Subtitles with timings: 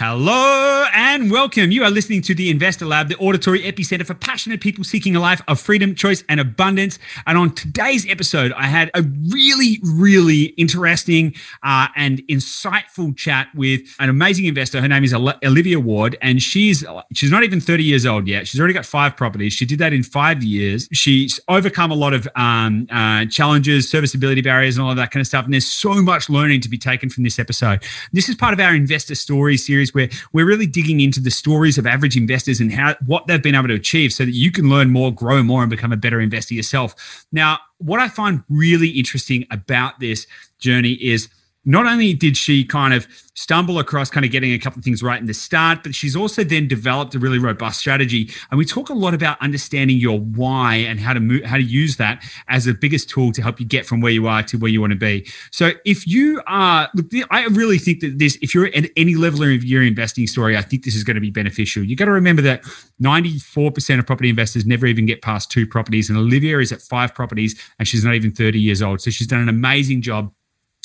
[0.00, 1.72] Hello and welcome.
[1.72, 5.20] You are listening to the Investor Lab, the auditory epicenter for passionate people seeking a
[5.20, 7.00] life of freedom, choice, and abundance.
[7.26, 11.34] And on today's episode, I had a really, really interesting
[11.64, 14.80] uh, and insightful chat with an amazing investor.
[14.80, 18.46] Her name is Olivia Ward, and she's she's not even 30 years old yet.
[18.46, 19.52] She's already got five properties.
[19.52, 20.88] She did that in five years.
[20.92, 25.20] She's overcome a lot of um, uh, challenges, serviceability barriers, and all of that kind
[25.22, 25.44] of stuff.
[25.44, 27.82] And there's so much learning to be taken from this episode.
[28.12, 31.30] This is part of our investor story series series where we're really digging into the
[31.30, 34.50] stories of average investors and how what they've been able to achieve so that you
[34.50, 37.26] can learn more, grow more, and become a better investor yourself.
[37.32, 40.26] Now, what I find really interesting about this
[40.58, 41.28] journey is
[41.64, 45.02] not only did she kind of stumble across kind of getting a couple of things
[45.02, 48.30] right in the start, but she's also then developed a really robust strategy.
[48.50, 51.62] And we talk a lot about understanding your why and how to move, how to
[51.62, 54.58] use that as the biggest tool to help you get from where you are to
[54.58, 55.26] where you want to be.
[55.52, 59.42] So if you are, look, I really think that this, if you're at any level
[59.42, 61.84] of your investing story, I think this is going to be beneficial.
[61.84, 62.62] You got to remember that
[63.02, 67.14] 94% of property investors never even get past two properties, and Olivia is at five
[67.14, 69.00] properties, and she's not even 30 years old.
[69.00, 70.32] So she's done an amazing job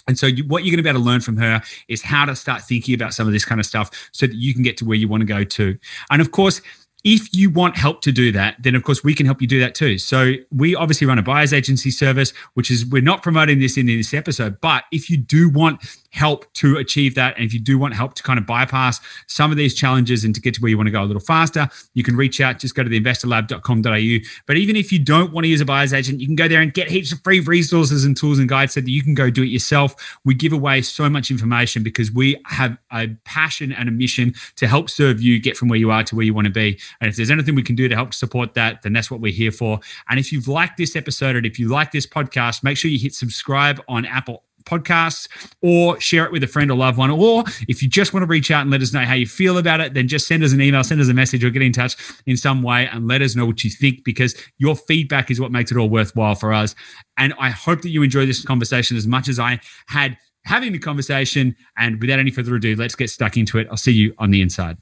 [0.07, 2.25] and so, you, what you're going to be able to learn from her is how
[2.25, 4.77] to start thinking about some of this kind of stuff so that you can get
[4.77, 5.77] to where you want to go to.
[6.09, 6.61] And of course,
[7.03, 9.59] if you want help to do that, then of course we can help you do
[9.59, 9.97] that too.
[9.97, 13.85] So we obviously run a buyer's agency service, which is we're not promoting this in
[13.85, 15.83] this episode, but if you do want
[16.13, 17.35] help to achieve that.
[17.35, 20.33] And if you do want help to kind of bypass some of these challenges and
[20.35, 22.59] to get to where you want to go a little faster, you can reach out.
[22.59, 24.25] Just go to the investorlab.com.au.
[24.45, 26.61] But even if you don't want to use a buyer's agent, you can go there
[26.61, 29.31] and get heaps of free resources and tools and guides so that you can go
[29.31, 30.19] do it yourself.
[30.23, 34.67] We give away so much information because we have a passion and a mission to
[34.67, 36.79] help serve you get from where you are to where you want to be.
[37.01, 39.33] And if there's anything we can do to help support that, then that's what we're
[39.33, 39.79] here for.
[40.09, 42.99] And if you've liked this episode and if you like this podcast, make sure you
[42.99, 45.27] hit subscribe on Apple podcasts
[45.61, 47.09] or share it with a friend or loved one.
[47.09, 49.57] Or if you just want to reach out and let us know how you feel
[49.57, 51.71] about it, then just send us an email, send us a message, or get in
[51.71, 55.39] touch in some way and let us know what you think because your feedback is
[55.39, 56.75] what makes it all worthwhile for us.
[57.17, 60.79] And I hope that you enjoy this conversation as much as I had having the
[60.79, 61.55] conversation.
[61.77, 63.67] And without any further ado, let's get stuck into it.
[63.69, 64.77] I'll see you on the inside.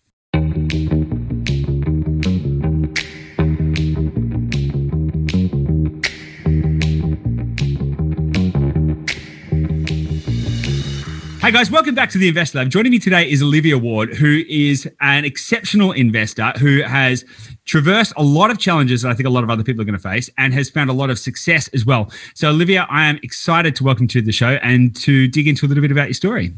[11.52, 11.70] Guys.
[11.70, 12.70] Welcome back to the Investor Lab.
[12.70, 17.26] Joining me today is Olivia Ward, who is an exceptional investor who has
[17.66, 19.98] traversed a lot of challenges that I think a lot of other people are going
[19.98, 22.10] to face and has found a lot of success as well.
[22.36, 25.68] So, Olivia, I am excited to welcome to the show and to dig into a
[25.68, 26.54] little bit about your story.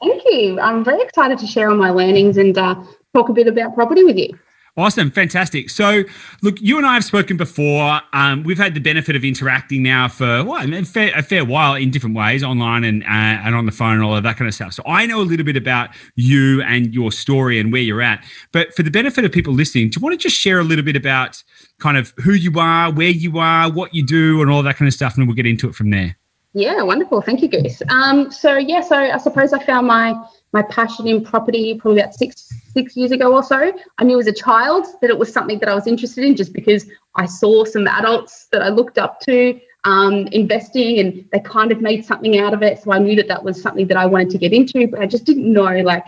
[0.00, 0.58] Thank you.
[0.58, 2.74] I'm very excited to share all my learnings and uh,
[3.14, 4.36] talk a bit about property with you.
[4.78, 5.70] Awesome, fantastic.
[5.70, 6.04] So,
[6.40, 8.00] look, you and I have spoken before.
[8.12, 11.74] Um, we've had the benefit of interacting now for well, a fair, a fair while
[11.74, 14.46] in different ways, online and uh, and on the phone and all of that kind
[14.46, 14.72] of stuff.
[14.72, 18.24] So, I know a little bit about you and your story and where you're at.
[18.52, 20.84] But for the benefit of people listening, do you want to just share a little
[20.84, 21.42] bit about
[21.80, 24.86] kind of who you are, where you are, what you do, and all that kind
[24.86, 26.16] of stuff, and we'll get into it from there.
[26.54, 27.20] Yeah, wonderful.
[27.20, 27.82] Thank you, Goose.
[27.90, 30.14] Um, so yeah, so I suppose I found my
[30.52, 33.72] my passion in property probably about six six years ago or so.
[33.98, 36.52] I knew as a child that it was something that I was interested in just
[36.52, 36.86] because
[37.16, 41.80] I saw some adults that I looked up to um, investing and they kind of
[41.80, 42.82] made something out of it.
[42.82, 45.06] So I knew that that was something that I wanted to get into, but I
[45.06, 46.04] just didn't know like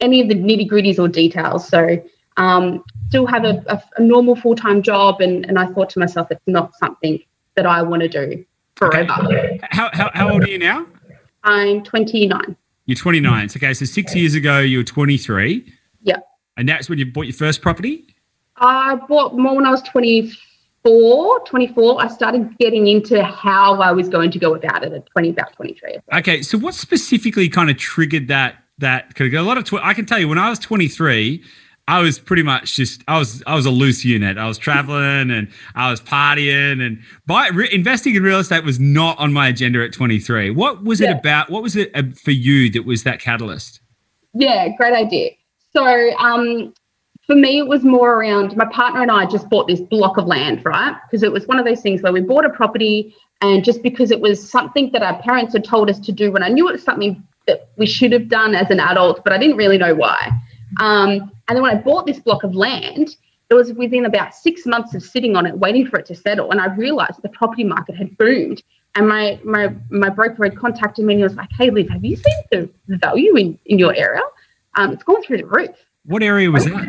[0.00, 1.68] any of the nitty gritties or details.
[1.68, 2.02] So
[2.36, 5.98] um, still have a, a, a normal full time job, and, and I thought to
[5.98, 7.22] myself, it's not something
[7.54, 8.44] that I want to do
[8.74, 9.12] forever.
[9.24, 9.60] Okay.
[9.70, 10.86] How, how, how old are you now?
[11.44, 12.56] I'm 29.
[12.86, 13.48] You're 29.
[13.48, 13.56] Mm.
[13.56, 15.72] Okay, so six years ago you were 23.
[16.02, 16.16] Yeah.
[16.56, 18.14] And that's when you bought your first property?
[18.56, 21.40] I bought more when I was 24.
[21.40, 22.00] 24.
[22.00, 25.52] I started getting into how I was going to go about it at 20, about
[25.54, 25.98] 23.
[26.14, 28.56] Okay, so what specifically kind of triggered that?
[28.78, 31.42] That because a lot of tw- I can tell you when I was 23,
[31.88, 34.38] I was pretty much just I was I was a loose unit.
[34.38, 38.80] I was traveling and I was partying and buy, re, investing in real estate was
[38.80, 40.50] not on my agenda at 23.
[40.50, 41.10] What was yeah.
[41.10, 41.48] it about?
[41.48, 43.80] What was it uh, for you that was that catalyst?
[44.34, 45.30] Yeah, great idea.
[45.72, 46.74] So um,
[47.26, 50.26] for me, it was more around my partner and I just bought this block of
[50.26, 50.96] land, right?
[51.06, 54.10] Because it was one of those things where we bought a property and just because
[54.10, 56.72] it was something that our parents had told us to do when I knew it
[56.72, 59.94] was something that we should have done as an adult, but I didn't really know
[59.94, 60.32] why.
[60.80, 63.16] Um, and then when I bought this block of land,
[63.50, 66.50] it was within about six months of sitting on it, waiting for it to settle.
[66.50, 68.62] And I realized the property market had boomed.
[68.94, 72.04] And my my my broker had contacted me and he was like, Hey Liv, have
[72.04, 74.22] you seen the, value in, in your area?
[74.74, 75.76] Um, it's gone through the roof.
[76.04, 76.88] What area was that?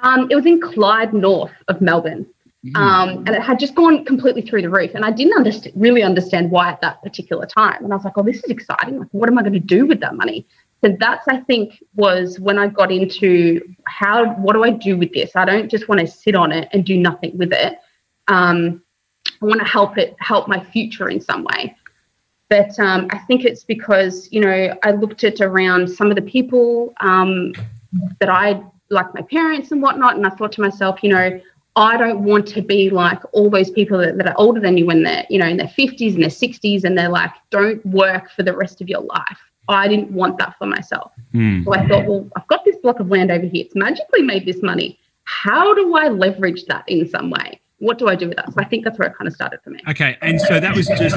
[0.00, 2.26] Um, it was in Clyde, north of Melbourne.
[2.64, 2.76] Mm.
[2.76, 4.92] Um, and it had just gone completely through the roof.
[4.94, 7.84] And I didn't understand, really understand why at that particular time.
[7.84, 8.98] And I was like, oh, this is exciting.
[8.98, 10.46] Like, what am I going to do with that money?
[10.84, 15.12] So that's I think was when I got into how what do I do with
[15.12, 15.34] this?
[15.34, 17.78] I don't just want to sit on it and do nothing with it.
[18.28, 18.82] Um,
[19.42, 21.76] I want to help it help my future in some way.
[22.48, 26.22] But um, I think it's because you know I looked at around some of the
[26.22, 27.52] people um,
[28.20, 31.40] that I like my parents and whatnot, and I thought to myself, you know,
[31.76, 34.86] I don't want to be like all those people that, that, are older than you
[34.86, 38.30] when they're, you know, in their 50s and their 60s and they're like, don't work
[38.32, 39.38] for the rest of your life.
[39.74, 41.12] I didn't want that for myself.
[41.34, 41.64] Mm.
[41.64, 43.64] So I thought, well, I've got this block of land over here.
[43.64, 44.98] It's magically made this money.
[45.24, 47.60] How do I leverage that in some way?
[47.80, 48.52] What do I do with that?
[48.52, 49.80] So I think that's where it kind of started for me.
[49.88, 50.16] Okay.
[50.20, 51.16] And so that was just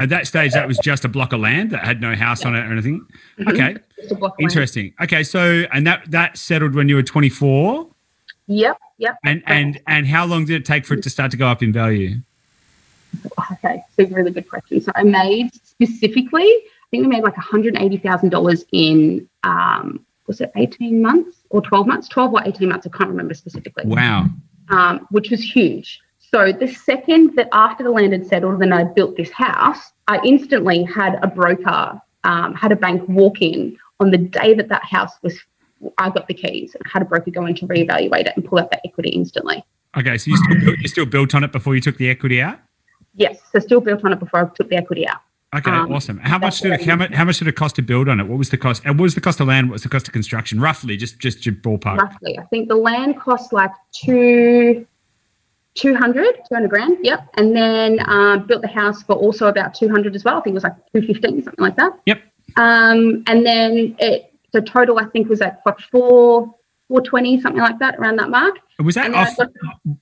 [0.00, 2.48] at that stage, that was just a block of land that had no house yeah.
[2.48, 3.06] on it or anything.
[3.38, 3.48] Mm-hmm.
[3.48, 3.76] Okay.
[4.38, 4.92] Interesting.
[5.00, 5.22] Okay.
[5.22, 7.88] So, and that, that settled when you were 24?
[8.48, 9.16] Yep, yep.
[9.24, 11.62] And and and how long did it take for it to start to go up
[11.62, 12.16] in value?
[13.52, 14.80] Okay, so really good question.
[14.80, 16.50] So I made specifically,
[16.90, 21.38] think we made like one hundred eighty thousand dollars in um, was it eighteen months
[21.50, 22.08] or twelve months?
[22.08, 22.86] Twelve or eighteen months?
[22.86, 23.84] I can't remember specifically.
[23.86, 24.26] Wow.
[24.70, 26.00] Um, which was huge.
[26.18, 30.20] So the second that after the land had settled, then I built this house, I
[30.24, 34.84] instantly had a broker, um, had a bank walk in on the day that that
[34.84, 35.38] house was
[35.96, 38.58] I got the keys and had a broker go in to reevaluate it and pull
[38.58, 39.64] out that equity instantly.
[39.96, 42.42] Okay, so you still built, you still built on it before you took the equity
[42.42, 42.58] out.
[43.14, 45.20] Yes, so still built on it before I took the equity out.
[45.56, 46.18] Okay, um, awesome.
[46.18, 48.26] How much did it, how much how much did it cost to build on it?
[48.28, 48.82] What was the cost?
[48.84, 49.68] And what was the cost of land?
[49.68, 50.60] What was the cost of construction?
[50.60, 51.98] Roughly, just just your ballpark.
[51.98, 54.86] Roughly, I think the land cost like two.
[55.74, 57.28] 200, 200 grand, yep.
[57.34, 60.38] And then um, built the house for also about 200 as well.
[60.38, 61.92] I think it was like 215, something like that.
[62.04, 62.20] Yep.
[62.56, 66.54] Um, and then it so total, I think, was like what, four,
[66.88, 68.56] 420, something like that, around that mark.
[68.82, 69.36] Was that off?
[69.36, 69.50] Got,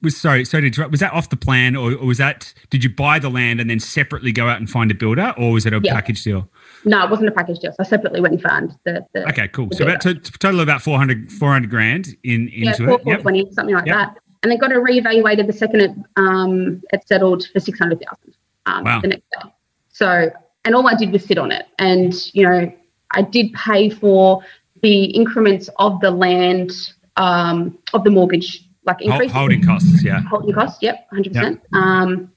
[0.03, 0.93] was sorry, sorry to interrupt.
[0.93, 2.55] Was that off the plan, or, or, was that?
[2.71, 5.53] Did you buy the land and then separately go out and find a builder, or
[5.53, 5.95] was it a yeah.
[5.95, 6.49] package deal?
[6.85, 7.73] No, it wasn't a package deal.
[7.73, 9.05] So I separately went and found the.
[9.15, 9.69] the okay, cool.
[9.73, 13.03] So about to, total about 400, 400 grand in into yeah, it.
[13.03, 13.53] 420, yep.
[13.53, 13.97] something like yep.
[13.97, 14.17] that.
[14.43, 18.37] And then got it reevaluated the second it um it settled for six hundred thousand
[18.67, 19.01] um wow.
[19.01, 19.51] the next day.
[19.89, 20.31] So
[20.65, 22.73] and all I did was sit on it, and you know
[23.13, 24.43] I did pay for
[24.87, 26.71] the increments of the land
[27.17, 30.05] um, of the mortgage, like increase holding costs.
[30.05, 30.81] Yeah, holding costs.
[30.81, 31.43] Yep, hundred yep.
[31.43, 31.61] percent.
[31.73, 32.33] Um,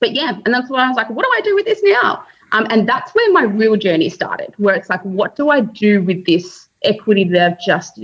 [0.00, 2.24] but yeah, and that's why I was like, what do I do with this now?
[2.52, 6.02] Um, and that's where my real journey started, where it's like, what do I do
[6.02, 8.00] with this equity that I've just,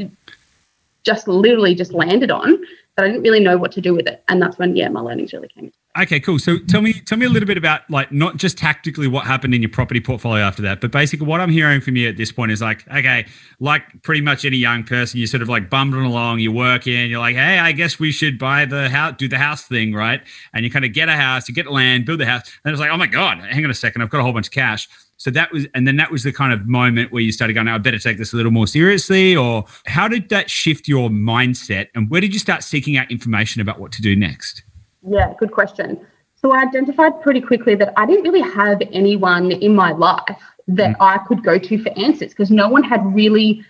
[1.02, 2.62] just literally just landed on
[2.96, 5.00] that I didn't really know what to do with it, and that's when yeah, my
[5.00, 5.72] learnings really came.
[5.98, 6.38] Okay, cool.
[6.38, 9.54] So tell me, tell me a little bit about like not just tactically what happened
[9.54, 12.32] in your property portfolio after that, but basically what I'm hearing from you at this
[12.32, 13.26] point is like, okay,
[13.60, 17.20] like pretty much any young person, you sort of like bumbling along, you're working, you're
[17.20, 20.22] like, hey, I guess we should buy the house, do the house thing, right?
[20.54, 22.80] And you kind of get a house, you get land, build the house, and it's
[22.80, 24.88] like, oh my god, hang on a second, I've got a whole bunch of cash.
[25.22, 27.68] So that was, and then that was the kind of moment where you started going,
[27.68, 29.36] I better take this a little more seriously.
[29.36, 33.62] Or how did that shift your mindset, and where did you start seeking out information
[33.62, 34.64] about what to do next?
[35.08, 36.04] Yeah, good question.
[36.34, 40.90] So I identified pretty quickly that I didn't really have anyone in my life that
[40.90, 40.96] mm.
[40.98, 43.64] I could go to for answers because no one had really,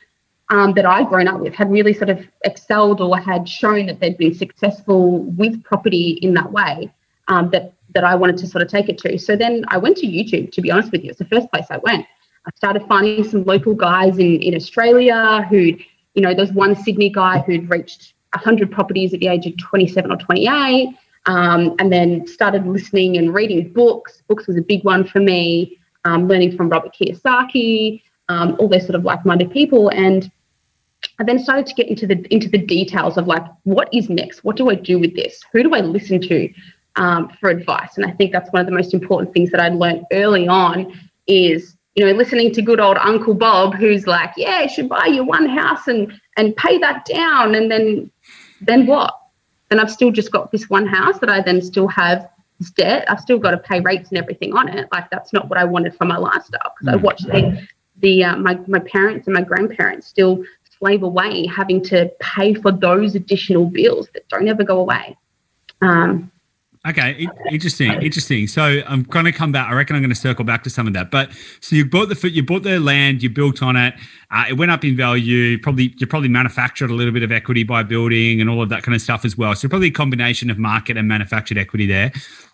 [0.49, 4.01] um, that I'd grown up with, had really sort of excelled or had shown that
[4.01, 6.91] they'd been successful with property in that way
[7.29, 9.19] um, that, that I wanted to sort of take it to.
[9.19, 11.11] So then I went to YouTube, to be honest with you.
[11.11, 12.07] It's the first place I went.
[12.47, 15.81] I started finding some local guys in, in Australia who'd,
[16.15, 20.11] you know, there's one Sydney guy who'd reached 100 properties at the age of 27
[20.11, 20.89] or 28
[21.27, 24.23] um, and then started listening and reading books.
[24.29, 28.83] Books was a big one for me, um, learning from Robert Kiyosaki, um, all those
[28.83, 29.91] sort of like-minded people.
[29.91, 30.31] And
[31.21, 34.45] I then started to get into the into the details of like, what is next?
[34.45, 35.43] What do I do with this?
[35.53, 36.53] Who do I listen to
[36.97, 37.97] um, for advice?
[37.97, 40.93] And I think that's one of the most important things that I learned early on
[41.27, 45.07] is you know, listening to good old Uncle Bob, who's like, yeah, you should buy
[45.07, 48.11] you one house and and pay that down, and then
[48.63, 49.15] then what?
[49.73, 53.11] then I've still just got this one house that I then still have this debt.
[53.11, 54.87] I've still got to pay rates and everything on it.
[54.93, 56.99] Like that's not what I wanted for my lifestyle because mm.
[56.99, 57.67] I watched the,
[58.01, 60.45] the uh, my my parents and my grandparents still
[60.79, 65.17] slave away having to pay for those additional bills that don't ever go away.
[65.81, 66.31] Um,
[66.85, 68.49] Okay, interesting, interesting.
[68.49, 69.71] So I'm going to come back.
[69.71, 71.13] I reckon I'm going to circle back to some of that.
[71.13, 73.95] But so you bought the you bought the land, you built on it.
[74.33, 75.61] Uh, it went up in value.
[75.61, 78.83] Probably you probably manufactured a little bit of equity by building and all of that
[78.83, 79.55] kind of stuff as well.
[79.55, 82.11] So probably a combination of market and manufactured equity there.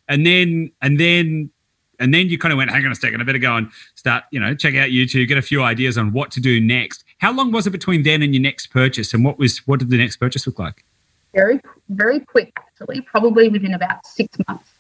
[0.09, 1.51] And then and then
[1.99, 4.25] and then you kind of went, hang on a second, I better go and start,
[4.31, 7.03] you know, check out YouTube, get a few ideas on what to do next.
[7.17, 9.15] How long was it between then and your next purchase?
[9.15, 10.85] And what was what did the next purchase look like?
[11.39, 11.61] Very,
[12.03, 14.71] very quick, actually, probably within about six months.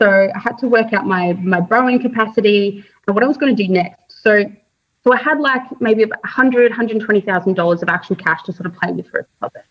[0.00, 1.24] So I had to work out my,
[1.54, 4.22] my borrowing capacity and what I was going to do next.
[4.24, 4.32] So
[5.04, 8.74] So I had like maybe about 100, 120,000 dollars of actual cash to sort of
[8.74, 9.64] play with for a deposit.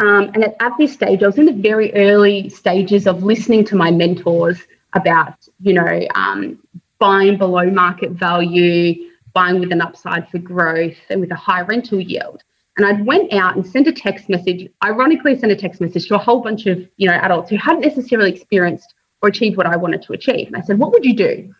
[0.00, 3.64] Um, and at, at this stage, I was in the very early stages of listening
[3.66, 4.58] to my mentors
[4.94, 6.58] about, you know, um,
[6.98, 12.00] buying below market value, buying with an upside for growth, and with a high rental
[12.00, 12.42] yield.
[12.76, 16.16] And I went out and sent a text message, ironically, sent a text message to
[16.16, 19.76] a whole bunch of, you know, adults who hadn't necessarily experienced or achieved what I
[19.76, 20.48] wanted to achieve.
[20.48, 21.54] And I said, what would you do?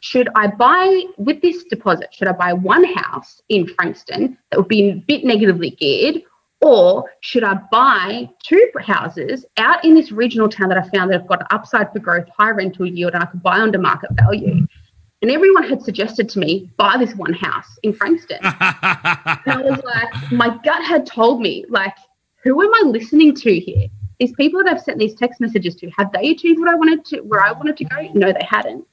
[0.00, 2.14] Should I buy with this deposit?
[2.14, 6.22] Should I buy one house in Frankston that would be a bit negatively geared,
[6.60, 11.18] or should I buy two houses out in this regional town that I found that
[11.20, 14.64] have got upside for growth, high rental yield, and I could buy under market value?
[15.22, 18.38] And everyone had suggested to me, buy this one house in Frankston.
[18.42, 18.52] and
[19.46, 21.96] I was like, my gut had told me, like,
[22.42, 23.86] who am I listening to here?
[24.18, 27.04] These people that I've sent these text messages to, have they achieved what I wanted
[27.06, 28.02] to, where I wanted to go?
[28.14, 28.84] No, they hadn't.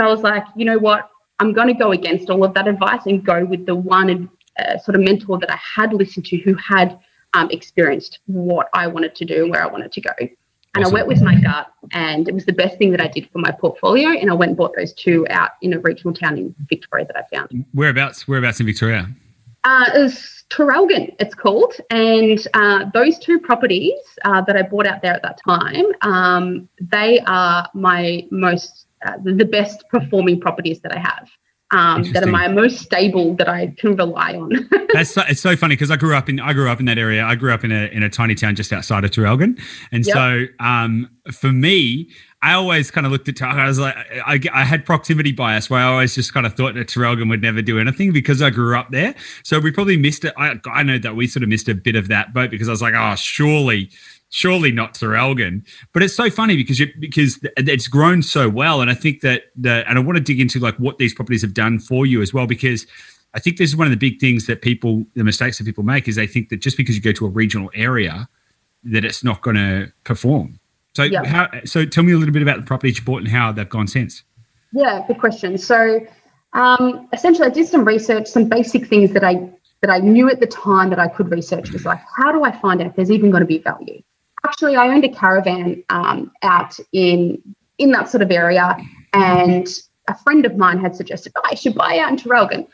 [0.00, 1.10] So I was like, you know what?
[1.38, 4.78] I'm going to go against all of that advice and go with the one uh,
[4.78, 6.98] sort of mentor that I had listened to who had
[7.34, 10.12] um, experienced what I wanted to do and where I wanted to go.
[10.74, 10.96] And awesome.
[10.96, 13.38] I went with my gut, and it was the best thing that I did for
[13.38, 14.08] my portfolio.
[14.08, 17.16] And I went and bought those two out in a regional town in Victoria that
[17.16, 17.64] I found.
[17.72, 18.26] Whereabouts?
[18.26, 19.08] Whereabouts in Victoria?
[19.62, 21.74] Uh, it was Traralgon, it's called.
[21.90, 26.68] And uh, those two properties uh, that I bought out there at that time, um,
[26.80, 31.28] they are my most, uh, the best performing properties that I have
[31.70, 34.68] um, that are my most stable that I can rely on.
[34.92, 36.98] That's so, it's so funny because I grew up in I grew up in that
[36.98, 37.24] area.
[37.24, 40.14] I grew up in a in a tiny town just outside of Traralgon, and yep.
[40.14, 42.10] so um, for me,
[42.42, 45.80] I always kind of looked at I was like I, I had proximity bias where
[45.80, 48.76] I always just kind of thought that Traralgon would never do anything because I grew
[48.76, 49.14] up there.
[49.42, 50.34] So we probably missed it.
[50.36, 52.72] I, I know that we sort of missed a bit of that boat because I
[52.72, 53.90] was like, oh, surely
[54.34, 55.64] surely not Traralgon.
[55.92, 59.44] But it's so funny because you, because it's grown so well, and I think that
[59.56, 62.20] the and I want to dig into like what these properties have done for you
[62.20, 62.86] as well because.
[63.36, 65.82] I think this is one of the big things that people, the mistakes that people
[65.82, 68.28] make is they think that just because you go to a regional area,
[68.84, 70.60] that it's not going to perform.
[70.94, 71.24] So, yeah.
[71.24, 73.68] how, so tell me a little bit about the properties you bought and how they've
[73.68, 74.22] gone since.
[74.72, 75.58] Yeah, good question.
[75.58, 76.06] So,
[76.52, 79.50] um, essentially, I did some research, some basic things that I
[79.80, 82.52] that I knew at the time that I could research was like, how do I
[82.52, 84.00] find out if there's even going to be value?
[84.44, 87.42] Actually, I owned a caravan um, out in
[87.78, 88.76] in that sort of area,
[89.12, 89.68] and
[90.08, 92.68] a friend of mine had suggested, oh, I should buy out in Traralgon,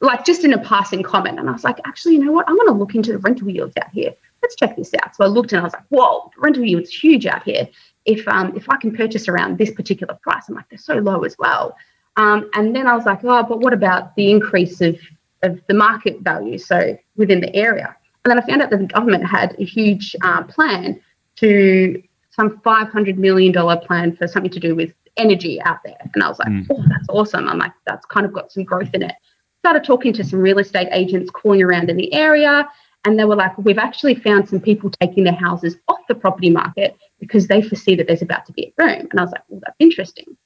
[0.00, 1.38] like just in a passing comment.
[1.38, 2.48] And I was like, actually, you know what?
[2.48, 4.12] I want to look into the rental yields out here.
[4.42, 5.16] Let's check this out.
[5.16, 7.68] So I looked and I was like, whoa, rental yields huge out here.
[8.04, 11.24] If um, if I can purchase around this particular price, I'm like, they're so low
[11.24, 11.76] as well.
[12.16, 14.98] Um, and then I was like, oh, but what about the increase of
[15.42, 16.58] of the market value?
[16.58, 17.96] So within the area.
[18.26, 21.00] And then I found out that the government had a huge uh, plan
[21.36, 25.96] to some $500 million plan for something to do with energy out there.
[26.12, 26.66] And I was like, mm.
[26.68, 27.48] oh, that's awesome.
[27.48, 29.14] I'm like, that's kind of got some growth in it.
[29.60, 32.68] Started talking to some real estate agents calling around in the area.
[33.04, 36.50] And they were like, we've actually found some people taking their houses off the property
[36.50, 39.06] market because they foresee that there's about to be a boom.
[39.08, 40.36] And I was like, well, that's interesting.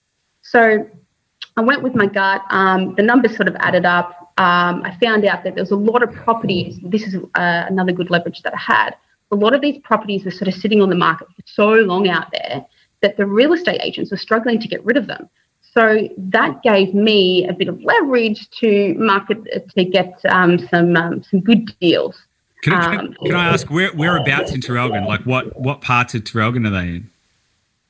[0.42, 0.86] So
[1.56, 2.42] I went with my gut.
[2.50, 5.76] Um, the numbers sort of added up um, I found out that there was a
[5.76, 6.78] lot of properties.
[6.82, 8.96] This is uh, another good leverage that I had.
[9.32, 12.08] A lot of these properties were sort of sitting on the market for so long
[12.08, 12.64] out there
[13.02, 15.28] that the real estate agents were struggling to get rid of them.
[15.72, 19.38] So that gave me a bit of leverage to market
[19.76, 22.16] to get um, some um, some good deals.
[22.62, 25.06] Can, I, can, um, can I ask where whereabouts in Traralgon?
[25.06, 27.10] Like what what parts of Traralgon are they in?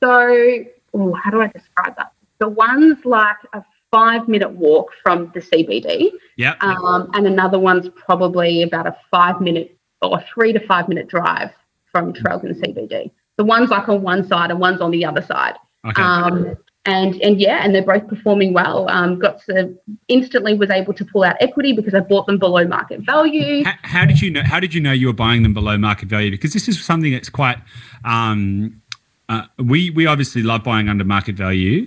[0.02, 2.12] So, oh, how do I describe that?
[2.38, 6.10] The ones like a five minute walk from the CBD.
[6.36, 6.54] Yeah.
[6.60, 11.50] Um, and another one's probably about a five minute or three to five minute drive
[11.92, 13.10] from Traralgon CBD.
[13.36, 15.54] The one's like on one side and one's on the other side.
[15.86, 16.02] Okay.
[16.02, 16.56] Um,
[16.86, 18.88] and and yeah, and they're both performing well.
[18.88, 19.76] Um, got to
[20.08, 23.64] instantly was able to pull out equity because I bought them below market value.
[23.64, 24.42] How, how did you know?
[24.42, 26.30] How did you know you were buying them below market value?
[26.30, 27.58] Because this is something that's quite.
[28.04, 28.80] Um,
[29.28, 31.86] uh, we we obviously love buying under market value,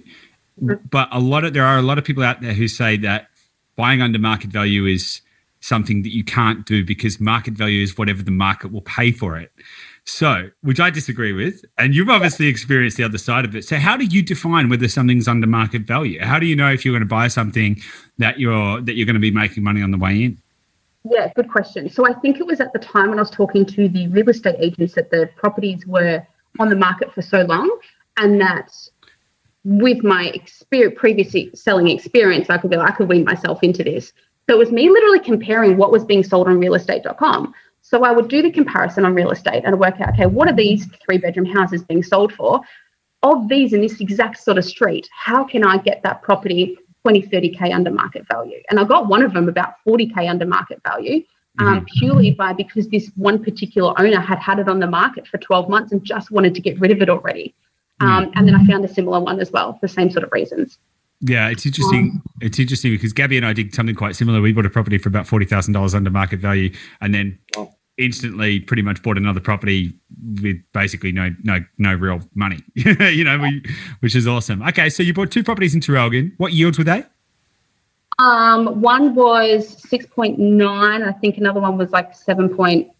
[0.57, 3.27] but a lot of there are a lot of people out there who say that
[3.75, 5.21] buying under market value is
[5.63, 9.37] something that you can't do because market value is whatever the market will pay for
[9.37, 9.51] it.
[10.05, 13.63] So, which I disagree with, and you've obviously experienced the other side of it.
[13.63, 16.19] So, how do you define whether something's under market value?
[16.19, 17.81] How do you know if you're going to buy something
[18.17, 20.37] that you're that you're going to be making money on the way in?
[21.09, 21.89] Yeah, good question.
[21.89, 24.27] So, I think it was at the time when I was talking to the real
[24.27, 26.21] estate agents that the properties were
[26.59, 27.79] on the market for so long,
[28.17, 28.73] and that
[29.63, 33.83] with my experience, previous selling experience, I could be like, I could wean myself into
[33.83, 34.13] this.
[34.49, 37.53] So it was me literally comparing what was being sold on realestate.com.
[37.81, 40.55] So I would do the comparison on real estate and work out, okay, what are
[40.55, 42.61] these three bedroom houses being sold for?
[43.21, 47.23] Of these in this exact sort of street, how can I get that property 20,
[47.23, 48.61] 30K under market value.
[48.69, 51.23] And I got one of them about 40K under market value.
[51.59, 51.85] Um, mm-hmm.
[51.99, 55.69] purely by because this one particular owner had had it on the market for 12
[55.69, 57.53] months and just wanted to get rid of it already.
[58.03, 60.31] Um, and then I found a similar one as well for the same sort of
[60.31, 60.77] reasons.
[61.21, 62.11] Yeah, it's interesting.
[62.13, 64.41] Um, it's interesting because Gabby and I did something quite similar.
[64.41, 67.39] We bought a property for about forty thousand dollars under market value, and then
[67.97, 69.93] instantly, pretty much bought another property
[70.41, 72.59] with basically no no no real money.
[72.75, 73.63] you know, we,
[74.01, 74.61] which is awesome.
[74.63, 76.33] Okay, so you bought two properties in Traralgon.
[76.37, 77.05] What yields were they?
[78.19, 81.03] Um, one was six point nine.
[81.03, 82.91] I think another one was like seven point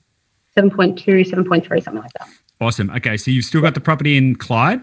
[0.53, 2.29] seven point two, seven point three, something like that.
[2.61, 2.89] Awesome.
[2.91, 4.81] Okay, so you've still got the property in Clyde.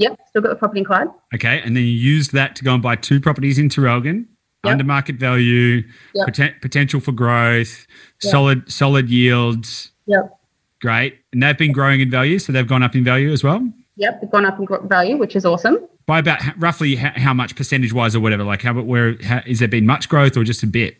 [0.00, 1.08] Yep, still got the property in Clyde.
[1.34, 4.24] Okay, and then you used that to go and buy two properties in Traralgon,
[4.64, 4.72] yep.
[4.72, 5.82] under market value,
[6.14, 6.28] yep.
[6.28, 7.86] poten- potential for growth,
[8.22, 8.30] yep.
[8.30, 9.92] solid solid yields.
[10.06, 10.38] Yep.
[10.80, 13.62] Great, and they've been growing in value, so they've gone up in value as well.
[13.96, 15.86] Yep, they've gone up in value, which is awesome.
[16.06, 18.42] By about roughly how, much percentage wise or whatever?
[18.42, 20.96] Like how where how, is there been much growth or just a bit?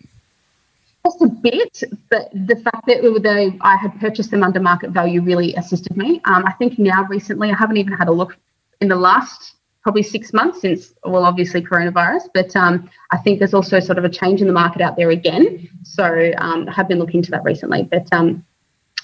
[1.06, 5.22] Just a bit, but the fact that they, I had purchased them under market value
[5.22, 6.20] really assisted me.
[6.26, 8.36] Um, I think now recently, I haven't even had a look
[8.80, 13.54] in the last probably six months since, well, obviously coronavirus, but um, I think there's
[13.54, 15.68] also sort of a change in the market out there again.
[15.84, 18.44] So um, I have been looking into that recently, but um,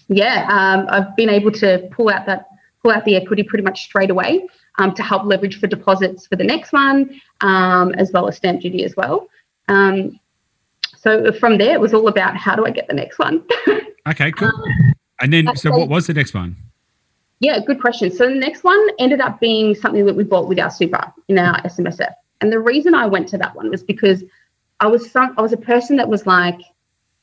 [0.09, 2.49] yeah, um, I've been able to pull out that
[2.83, 4.47] pull out the equity pretty much straight away
[4.79, 8.61] um, to help leverage for deposits for the next one, um, as well as stamp
[8.61, 9.29] duty as well.
[9.69, 13.43] so from there, it was all about how do I get the next one.
[14.09, 14.53] okay, cool.
[15.21, 16.57] and then, so what was the next one?
[17.41, 18.11] Yeah, good question.
[18.11, 21.39] So the next one ended up being something that we bought with our super in
[21.39, 22.15] our SMSF.
[22.41, 24.25] And the reason I went to that one was because
[24.81, 26.61] I was some I was a person that was like,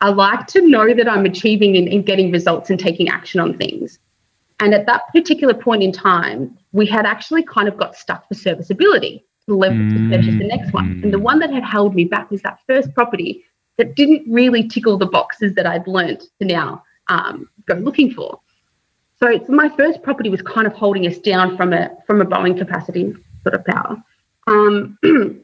[0.02, 3.58] I like to know that I'm achieving and, and getting results and taking action on
[3.58, 4.00] things.
[4.60, 8.34] And at that particular point in time, we had actually kind of got stuck for
[8.34, 10.12] serviceability to level mm.
[10.12, 11.02] to purchase the next one.
[11.04, 13.44] And the one that had held me back was that first property
[13.78, 18.40] that didn't really tickle the boxes that I'd learned to now um, go looking for.
[19.24, 22.58] So my first property was kind of holding us down from a from a borrowing
[22.58, 24.04] capacity sort of power.
[24.48, 25.44] Um, so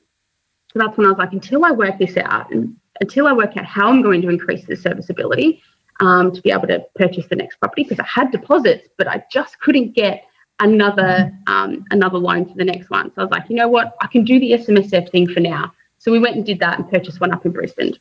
[0.76, 3.64] that's when I was like, until I work this out and until I work out
[3.64, 5.64] how I'm going to increase the serviceability
[6.02, 9.24] um, to be able to purchase the next property, because I had deposits, but I
[9.32, 10.26] just couldn't get
[10.60, 13.14] another um, another loan for the next one.
[13.16, 15.72] So I was like, you know what, I can do the SMSF thing for now.
[16.00, 17.94] So we went and did that and purchased one up in Brisbane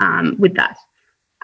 [0.00, 0.76] um, with that.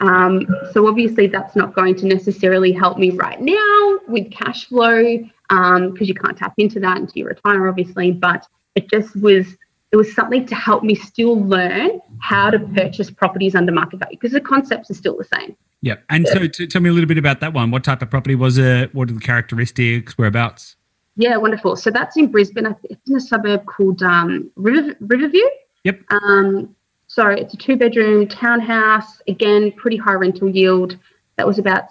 [0.03, 5.19] Um, so obviously that's not going to necessarily help me right now with cash flow
[5.49, 8.11] because um, you can't tap into that until you retire, obviously.
[8.11, 9.47] But it just was
[9.93, 14.17] it was something to help me still learn how to purchase properties under market value
[14.17, 15.57] because the concepts are still the same.
[15.83, 17.71] Yeah, and so to, tell me a little bit about that one.
[17.71, 18.95] What type of property was it?
[18.95, 20.17] What are the characteristics?
[20.17, 20.77] Whereabouts?
[21.17, 21.77] Yeah, wonderful.
[21.77, 22.75] So that's in Brisbane.
[22.85, 25.45] It's in a suburb called um, River, Riverview.
[25.85, 26.01] Yep.
[26.11, 26.75] Um,
[27.14, 30.96] so it's a two bedroom townhouse, again, pretty high rental yield.
[31.37, 31.90] That was about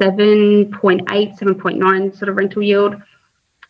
[0.00, 0.72] 7.8,
[1.06, 2.96] 7.9 sort of rental yield.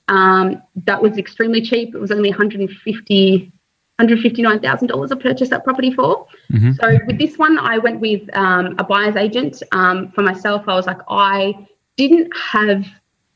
[0.09, 1.95] Um, that was extremely cheap.
[1.95, 3.53] It was only 150
[4.01, 6.27] $159,000 I purchased that property for.
[6.51, 6.73] Mm-hmm.
[6.73, 9.63] So with this one, I went with um, a buyer's agent.
[9.73, 11.55] Um, for myself, I was like, I
[11.99, 12.87] didn't have,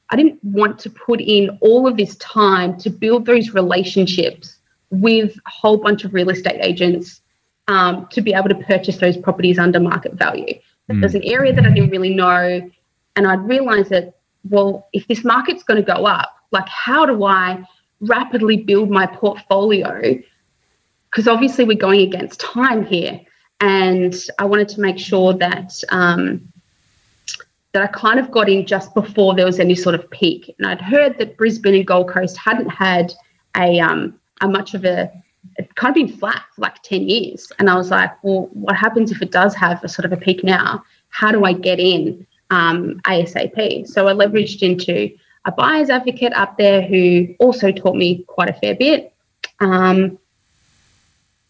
[0.08, 4.56] I didn't want to put in all of this time to build those relationships
[4.88, 7.20] with a whole bunch of real estate agents
[7.68, 10.54] um, to be able to purchase those properties under market value.
[10.90, 11.00] Mm.
[11.00, 12.70] There's an area that I didn't really know,
[13.16, 14.14] and I'd realised that
[14.50, 17.62] well, if this market's going to go up, like how do I
[18.00, 20.18] rapidly build my portfolio?
[21.10, 23.20] Because obviously we're going against time here,
[23.60, 26.52] and I wanted to make sure that um,
[27.72, 30.54] that I kind of got in just before there was any sort of peak.
[30.58, 33.12] And I'd heard that Brisbane and Gold Coast hadn't had
[33.56, 35.10] a um, a much of a
[35.76, 37.52] kind of been flat for like 10 years.
[37.58, 40.16] And I was like, well, what happens if it does have a sort of a
[40.16, 40.82] peak now?
[41.10, 43.86] How do I get in um, ASAP?
[43.86, 48.54] So I leveraged into a buyer's advocate up there who also taught me quite a
[48.54, 49.12] fair bit.
[49.60, 50.18] Um,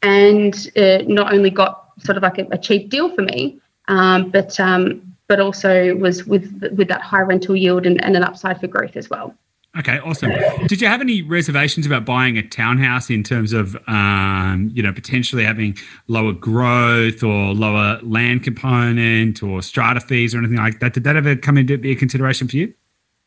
[0.02, 4.30] and uh, not only got sort of like a, a cheap deal for me, um,
[4.30, 8.60] but um, but also was with with that high rental yield and, and an upside
[8.60, 9.34] for growth as well.
[9.78, 10.32] Okay, awesome.
[10.68, 14.92] Did you have any reservations about buying a townhouse in terms of, um, you know,
[14.92, 15.76] potentially having
[16.08, 20.94] lower growth or lower land component or strata fees or anything like that?
[20.94, 22.72] Did that ever come into be a consideration for you?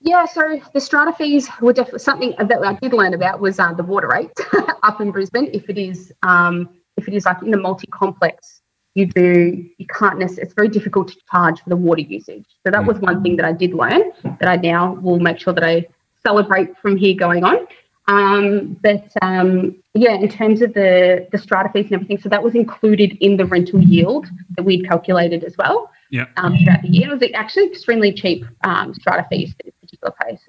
[0.02, 3.74] Yeah, so the strata fees were definitely something that I did learn about was uh,
[3.74, 4.32] the water rate
[4.84, 5.50] up in Brisbane.
[5.54, 8.62] If it is, um, if it is like in a multi-complex,
[8.96, 10.48] you do you can't necessarily.
[10.48, 12.46] It's very difficult to charge for the water usage.
[12.66, 15.54] So that was one thing that I did learn that I now will make sure
[15.54, 15.86] that I
[16.26, 17.68] celebrate from here going on.
[18.08, 22.44] Um, but um, yeah, in terms of the the strata fees and everything, so that
[22.44, 25.92] was included in the rental yield that we'd calculated as well.
[26.10, 26.26] Yeah.
[26.38, 30.14] Um, throughout the year, it was actually extremely cheap um, strata fees for this particular
[30.20, 30.40] place,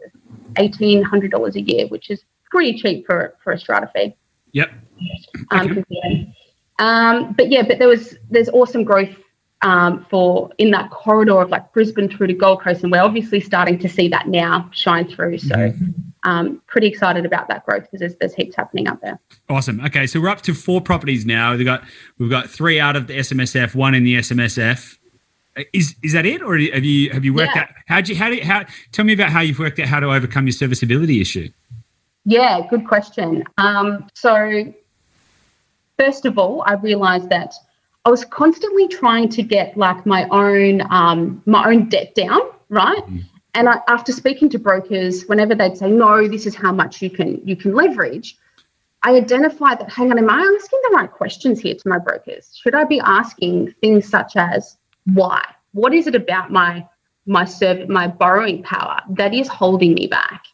[0.56, 4.16] eighteen hundred dollars a year, which is pretty cheap for for a strata fee.
[4.52, 4.70] Yep.
[5.50, 6.34] Um, considering.
[6.78, 9.14] Um, but yeah, but there was there's awesome growth
[9.62, 13.40] um, for in that corridor of like Brisbane through to Gold Coast, and we're obviously
[13.40, 15.38] starting to see that now shine through.
[15.38, 15.72] So,
[16.24, 19.18] um, pretty excited about that growth because there's, there's heaps happening up there.
[19.48, 19.80] Awesome.
[19.80, 21.54] Okay, so we're up to four properties now.
[21.54, 21.82] We've got
[22.18, 24.96] we've got three out of the SMSF, one in the SMSF.
[25.72, 27.62] Is is that it, or have you have you worked Yeah.
[27.62, 29.88] out how do you how do you, how tell me about how you've worked out
[29.88, 31.50] how to overcome your serviceability issue?
[32.24, 33.44] Yeah, good question.
[33.58, 34.72] Um, so,
[35.98, 37.54] first of all, I realised that
[38.04, 43.02] I was constantly trying to get like my own um, my own debt down, right?
[43.54, 47.10] And I, after speaking to brokers, whenever they'd say, "No, this is how much you
[47.10, 48.36] can you can leverage,"
[49.02, 52.58] I identified that, hang on, am I asking the right questions here to my brokers?
[52.62, 54.76] Should I be asking things such as
[55.14, 55.42] why?
[55.72, 56.86] What is it about my
[57.26, 60.44] my serv- my borrowing power that is holding me back?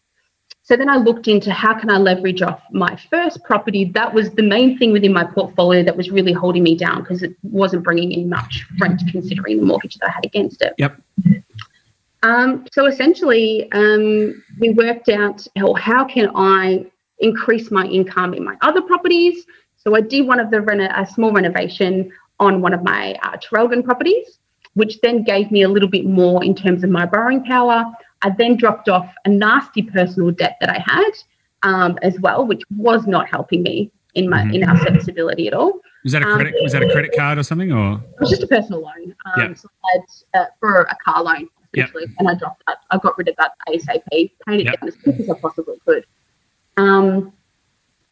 [0.66, 3.84] So then I looked into how can I leverage off my first property.
[3.84, 7.22] That was the main thing within my portfolio that was really holding me down because
[7.22, 10.74] it wasn't bringing in much rent considering the mortgage that I had against it.
[10.78, 11.00] Yep.
[12.24, 16.84] Um, so essentially, um, we worked out how, how can I
[17.20, 19.46] increase my income in my other properties.
[19.76, 23.36] So I did one of the reno- a small renovation on one of my uh,
[23.36, 24.40] Traralgon properties,
[24.74, 27.84] which then gave me a little bit more in terms of my borrowing power.
[28.22, 31.10] I then dropped off a nasty personal debt that I had
[31.62, 35.80] um, as well, which was not helping me in my in our serviceability at all.
[36.04, 38.30] Was that a Um, credit was that a credit card or something or It was
[38.30, 39.14] just a personal loan.
[39.26, 39.54] Um, Yeah.
[39.54, 42.78] So I had uh, for a car loan essentially, and I dropped that.
[42.90, 44.72] I got rid of that ASAP, paid it Yeah.
[44.72, 46.06] down as quick as I possibly could.
[46.78, 47.32] Um,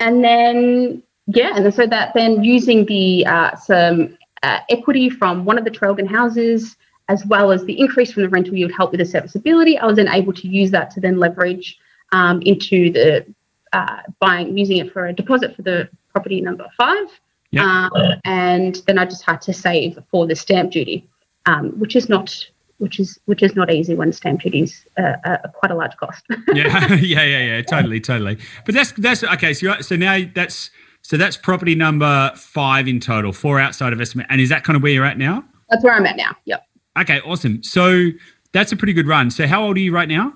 [0.01, 5.57] and then yeah, and so that then using the uh, some uh, equity from one
[5.57, 6.77] of the Traralgon houses,
[7.09, 9.79] as well as the increase from the rental yield, help with the serviceability.
[9.79, 11.79] I was then able to use that to then leverage
[12.13, 13.27] um, into the
[13.73, 17.09] uh, buying, using it for a deposit for the property number five.
[17.51, 17.89] Yeah.
[17.95, 21.09] Um, and then I just had to save for the stamp duty,
[21.47, 22.47] um, which is not
[22.79, 25.97] which is which is not easy when stamp duty is uh, uh, quite a large
[25.97, 26.25] cost.
[26.55, 28.39] yeah, yeah, yeah, yeah, totally, totally.
[28.65, 29.55] But that's that's okay.
[29.55, 30.71] So you're, so now that's
[31.03, 34.27] so that's property number five in total, four outside of SMSF.
[34.29, 35.45] And is that kind of where you're at now?
[35.71, 36.35] That's where I'm at now.
[36.47, 36.67] Yep,
[36.99, 37.63] Okay, awesome.
[37.63, 38.09] So
[38.53, 39.31] that's a pretty good run.
[39.31, 40.33] So how old are you right now?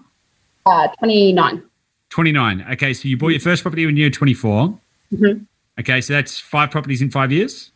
[0.66, 1.62] uh, 29.
[2.10, 2.66] 29.
[2.72, 4.78] Okay, so you bought your first property when you were 24.
[5.14, 5.46] Mhm.
[5.80, 7.70] Okay, so that's five properties in five years.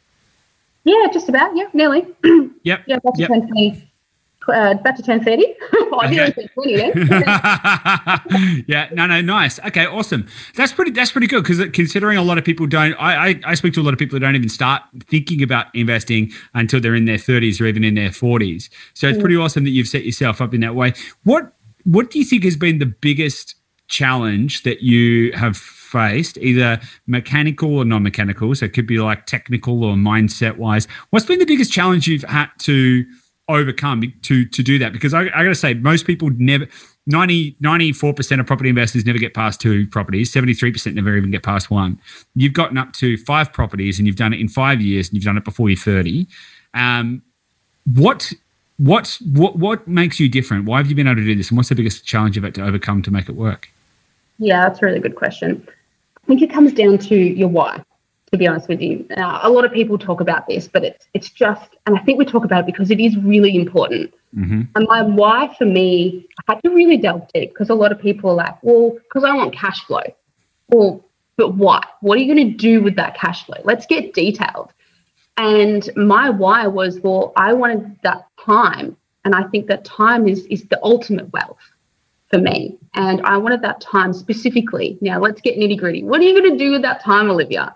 [0.84, 1.56] Yeah, just about.
[1.56, 2.06] Yeah, nearly.
[2.64, 2.84] Yep.
[2.86, 3.28] Yeah, to Yep.
[3.28, 3.91] 20.
[4.48, 5.54] Uh, about to turn 30.
[5.92, 6.32] Okay.
[6.54, 6.92] 20 then.
[8.66, 9.60] yeah, no, no, nice.
[9.60, 10.26] Okay, awesome.
[10.56, 10.90] That's pretty.
[10.90, 12.94] That's pretty good because considering a lot of people don't.
[12.94, 15.66] I, I I speak to a lot of people who don't even start thinking about
[15.74, 18.70] investing until they're in their thirties or even in their forties.
[18.94, 20.94] So it's pretty awesome that you've set yourself up in that way.
[21.24, 21.52] What
[21.84, 23.54] What do you think has been the biggest
[23.88, 28.54] challenge that you have faced, either mechanical or non-mechanical?
[28.54, 30.88] So it could be like technical or mindset wise.
[31.10, 33.04] What's been the biggest challenge you've had to
[33.48, 34.92] overcome to to do that?
[34.92, 36.66] Because I, I gotta say most people never
[37.06, 40.32] 90 94% of property investors never get past two properties.
[40.32, 41.98] 73% never even get past one.
[42.34, 45.24] You've gotten up to five properties and you've done it in five years and you've
[45.24, 46.28] done it before you're 30
[46.74, 47.22] um,
[47.94, 48.32] what
[48.76, 50.64] what what what makes you different?
[50.64, 51.50] Why have you been able to do this?
[51.50, 53.68] And what's the biggest challenge you've had to overcome to make it work?
[54.38, 55.66] Yeah, that's a really good question.
[56.22, 57.82] I think it comes down to your why.
[58.32, 61.06] To be honest with you, uh, a lot of people talk about this, but it's
[61.12, 64.14] it's just, and I think we talk about it because it is really important.
[64.34, 64.62] mm-hmm.
[64.74, 68.00] And my why for me, I had to really delve deep because a lot of
[68.00, 70.00] people are like, well, because I want cash flow.
[70.68, 71.04] Well,
[71.36, 71.82] but why?
[72.00, 73.58] What are you going to do with that cash flow?
[73.64, 74.72] Let's get detailed.
[75.36, 80.46] And my why was, well, I wanted that time, and I think that time is
[80.46, 81.60] is the ultimate wealth
[82.30, 82.78] for me.
[82.94, 84.96] And I wanted that time specifically.
[85.02, 86.02] Now let's get nitty gritty.
[86.02, 87.74] What are you going to do with that time, Olivia?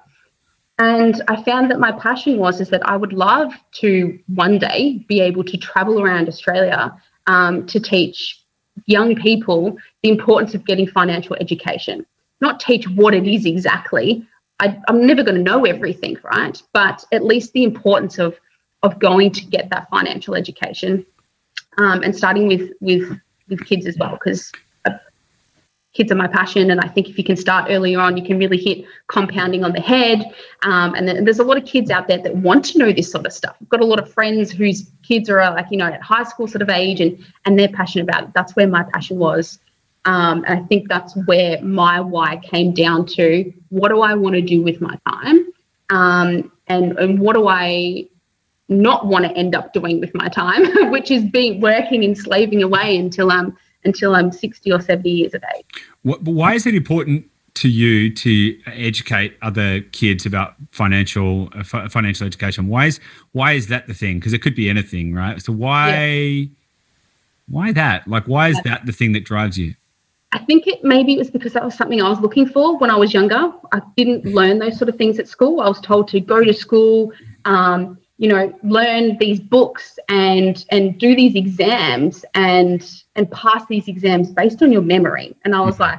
[0.78, 5.04] And I found that my passion was is that I would love to one day
[5.08, 6.94] be able to travel around Australia
[7.26, 8.42] um, to teach
[8.84, 12.04] young people the importance of getting financial education.
[12.42, 14.26] Not teach what it is exactly.
[14.60, 16.62] I, I'm never going to know everything, right?
[16.74, 18.38] But at least the importance of
[18.82, 21.04] of going to get that financial education
[21.78, 24.52] um, and starting with with with kids as well because
[25.96, 28.38] kids are my passion and i think if you can start earlier on you can
[28.38, 30.32] really hit compounding on the head.
[30.62, 33.10] Um, and then there's a lot of kids out there that want to know this
[33.10, 33.56] sort of stuff.
[33.60, 36.46] I've got a lot of friends whose kids are like you know at high school
[36.46, 38.30] sort of age and and they're passionate about it.
[38.34, 39.58] That's where my passion was.
[40.04, 44.36] Um, and I think that's where my why came down to what do I want
[44.36, 45.52] to do with my time?
[45.90, 48.06] Um, and, and what do I
[48.68, 52.62] not want to end up doing with my time, which is being working and slaving
[52.62, 55.64] away until I'm until I'm 60 or 70 years of age.
[56.02, 62.26] What, why is it important to you to educate other kids about financial uh, financial
[62.26, 62.68] education?
[62.68, 63.00] Why is
[63.32, 64.18] why is that the thing?
[64.18, 65.40] Because it could be anything, right?
[65.40, 66.46] So why yeah.
[67.48, 68.06] why that?
[68.06, 69.74] Like why is that the thing that drives you?
[70.32, 72.90] I think it maybe it was because that was something I was looking for when
[72.90, 73.52] I was younger.
[73.72, 75.60] I didn't learn those sort of things at school.
[75.60, 77.12] I was told to go to school,
[77.46, 83.88] um, you know, learn these books and and do these exams and and pass these
[83.88, 85.36] exams based on your memory.
[85.44, 85.98] And I was like,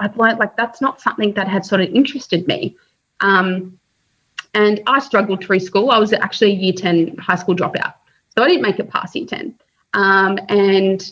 [0.00, 2.76] I've learned like that's not something that had sort of interested me.
[3.20, 3.78] Um,
[4.54, 5.90] and I struggled through school.
[5.90, 7.94] I was actually a year 10 high school dropout.
[8.36, 9.54] So I didn't make it past year 10.
[9.94, 11.10] Um, and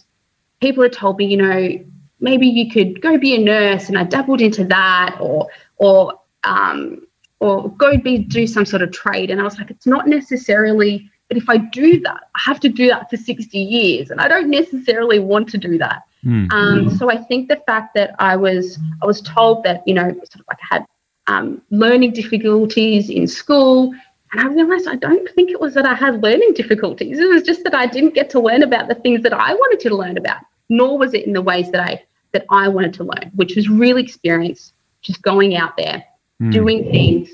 [0.60, 1.84] people had told me, you know,
[2.18, 3.88] maybe you could go be a nurse.
[3.88, 7.06] And I dabbled into that or, or, um,
[7.40, 9.30] or go be do some sort of trade.
[9.30, 12.68] And I was like, it's not necessarily, but if I do that, I have to
[12.68, 14.10] do that for 60 years.
[14.10, 16.02] And I don't necessarily want to do that.
[16.24, 16.52] Mm.
[16.52, 20.10] Um, so I think the fact that I was I was told that you know
[20.10, 20.86] sort of like I had
[21.26, 23.94] um, learning difficulties in school,
[24.32, 27.18] and I realized I don't think it was that I had learning difficulties.
[27.18, 29.80] It was just that I didn't get to learn about the things that I wanted
[29.88, 33.04] to learn about, nor was it in the ways that I that I wanted to
[33.04, 36.04] learn, which was real experience, just going out there,
[36.40, 36.52] mm.
[36.52, 37.30] doing things,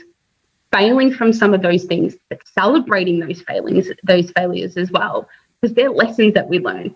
[0.73, 5.29] failing from some of those things, but celebrating those failings, those failures as well
[5.61, 6.95] because they're lessons that we learn.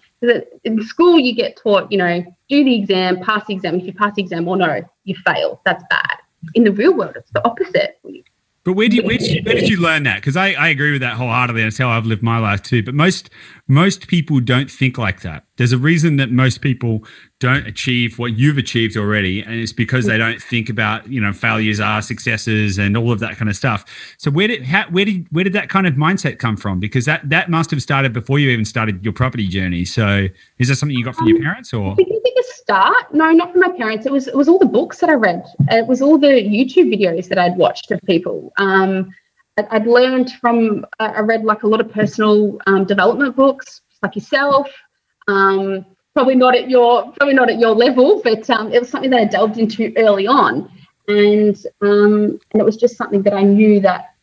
[0.65, 3.81] In school, you get taught, you know, do the exam, pass the exam.
[3.81, 5.61] If you pass the exam or no, you fail.
[5.65, 6.19] That's bad.
[6.55, 7.99] In the real world, it's the opposite.
[8.65, 10.17] But where, do you, where, did you, where did you learn that?
[10.17, 11.63] Because I, I agree with that wholeheartedly.
[11.63, 12.83] That's how I've lived my life too.
[12.83, 13.31] But most
[13.71, 15.45] most people don't think like that.
[15.57, 17.05] There's a reason that most people
[17.39, 21.33] don't achieve what you've achieved already, and it's because they don't think about you know
[21.33, 23.85] failures are successes and all of that kind of stuff.
[24.19, 26.81] So where did how, where did where did that kind of mindset come from?
[26.81, 29.85] Because that that must have started before you even started your property journey.
[29.85, 30.27] So
[30.59, 31.95] is that something you got from um, your parents or?
[31.95, 33.15] Did you think a start?
[33.15, 34.05] No, not from my parents.
[34.05, 35.45] It was it was all the books that I read.
[35.69, 38.53] It was all the YouTube videos that I'd watched of people.
[38.59, 39.11] Um,
[39.71, 40.87] I'd learned from.
[40.99, 44.69] I read like a lot of personal um, development books, like yourself.
[45.29, 49.11] Um, probably not at your probably not at your level, but um, it was something
[49.11, 50.71] that I delved into early on,
[51.09, 54.15] and um, and it was just something that I knew that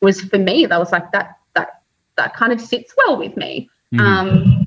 [0.00, 0.66] was for me.
[0.66, 1.82] That was like that that
[2.16, 3.68] that kind of sits well with me.
[3.98, 4.66] Um,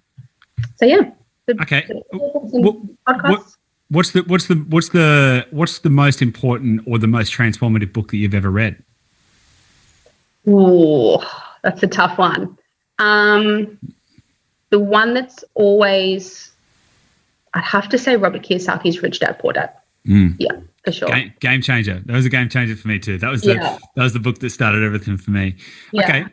[0.75, 1.11] so yeah.
[1.45, 1.85] The, okay.
[1.87, 3.43] The what, what,
[3.89, 8.11] what's the what's the what's the what's the most important or the most transformative book
[8.11, 8.83] that you've ever read?
[10.47, 11.23] Oh,
[11.63, 12.57] that's a tough one.
[12.99, 13.77] Um,
[14.69, 16.51] the one that's always,
[17.53, 19.71] I'd have to say Robert Kiyosaki's Rich Dad Poor Dad.
[20.07, 20.35] Mm.
[20.39, 21.09] Yeah, for sure.
[21.09, 22.01] Game, game, changer.
[22.05, 23.17] That was a game changer for me too.
[23.17, 23.77] That was the yeah.
[23.95, 25.55] that was the book that started everything for me.
[25.91, 26.03] Yeah.
[26.03, 26.25] Okay.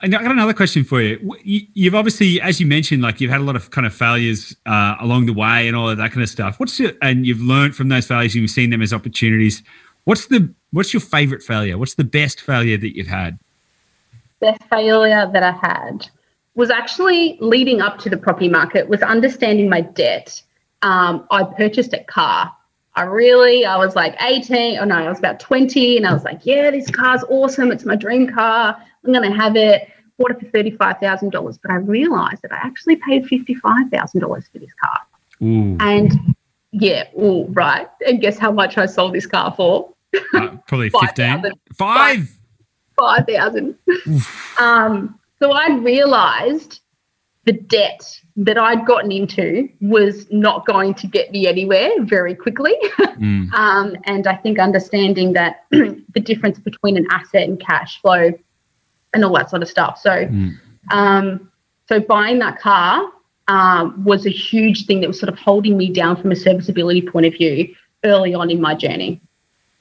[0.00, 1.34] I got another question for you.
[1.42, 4.94] You've obviously, as you mentioned, like you've had a lot of kind of failures uh,
[5.00, 6.60] along the way and all of that kind of stuff.
[6.60, 8.36] What's your, and you've learned from those failures.
[8.36, 9.64] You've seen them as opportunities.
[10.04, 11.76] What's the what's your favorite failure?
[11.78, 13.40] What's the best failure that you've had?
[14.40, 16.08] Best failure that I had
[16.54, 18.88] was actually leading up to the property market.
[18.88, 20.42] Was understanding my debt.
[20.82, 22.52] Um, I purchased a car.
[22.94, 26.24] I really, I was like 18, oh no, I was about 20, and I was
[26.24, 27.70] like, yeah, this car's awesome.
[27.70, 28.76] It's my dream car.
[29.04, 29.88] I'm going to have it.
[30.18, 31.58] Bought it for $35,000.
[31.62, 35.00] But I realized that I actually paid $55,000 for this car.
[35.42, 35.76] Ooh.
[35.78, 36.34] And
[36.72, 37.88] yeah, ooh, right.
[38.04, 39.94] And guess how much I sold this car for?
[40.34, 41.42] Uh, probably 15.
[41.42, 42.37] 5, Five?
[42.98, 43.76] 5,000.
[44.58, 46.80] um, so I realized
[47.44, 52.74] the debt that I'd gotten into was not going to get me anywhere very quickly.
[53.18, 53.52] Mm.
[53.52, 58.30] um, and I think understanding that the difference between an asset and cash flow
[59.12, 59.98] and all that sort of stuff.
[60.00, 60.56] So, mm.
[60.92, 61.50] um,
[61.88, 63.10] so buying that car
[63.48, 67.02] um, was a huge thing that was sort of holding me down from a serviceability
[67.02, 69.20] point of view early on in my journey.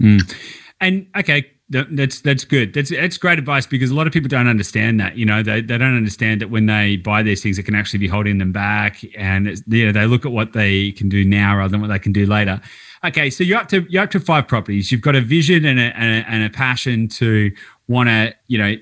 [0.02, 0.36] Mm.
[0.82, 2.74] And okay, that's that's good.
[2.74, 5.18] That's that's great advice because a lot of people don't understand that.
[5.18, 8.00] You know, they, they don't understand that when they buy these things, it can actually
[8.00, 11.58] be holding them back, and you know, they look at what they can do now
[11.58, 12.62] rather than what they can do later.
[13.04, 14.92] Okay, so you're up to you're up to five properties.
[14.92, 17.52] You've got a vision and a, and a, and a passion to
[17.88, 18.76] want to you know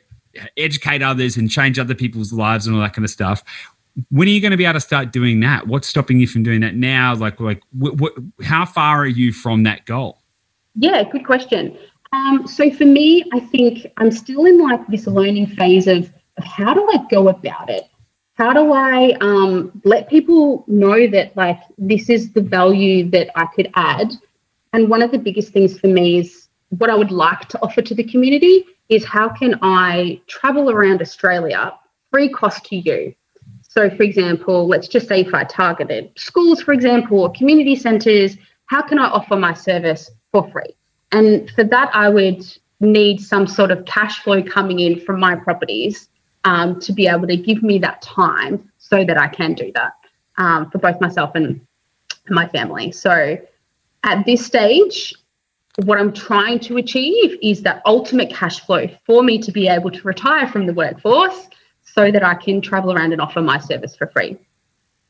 [0.58, 3.43] educate others and change other people's lives and all that kind of stuff
[4.10, 6.43] when are you going to be able to start doing that what's stopping you from
[6.43, 10.21] doing that now like like what how far are you from that goal
[10.76, 11.78] yeah good question
[12.15, 16.43] um, so for me i think i'm still in like this learning phase of, of
[16.43, 17.89] how do i go about it
[18.36, 23.45] how do I um, let people know that like this is the value that I
[23.45, 24.13] could add?
[24.73, 27.82] And one of the biggest things for me is what I would like to offer
[27.82, 31.73] to the community is how can I travel around Australia
[32.12, 33.15] free cost to you?
[33.62, 38.38] So, for example, let's just say if I targeted schools, for example, or community centres,
[38.65, 40.75] how can I offer my service for free?
[41.15, 42.45] And for that, I would
[42.82, 46.10] need some sort of cash flow coming in from my properties
[46.43, 49.93] um, to be able to give me that time so that I can do that
[50.38, 51.65] um, for both myself and
[52.30, 52.91] my family.
[52.91, 53.38] So
[54.04, 55.15] at this stage,
[55.86, 59.91] what I'm trying to achieve is that ultimate cash flow for me to be able
[59.91, 61.47] to retire from the workforce
[61.82, 64.38] so that I can travel around and offer my service for free.